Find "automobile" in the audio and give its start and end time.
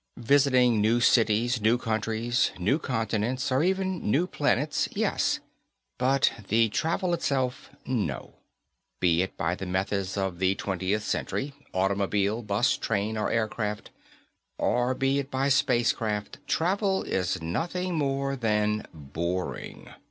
11.71-12.41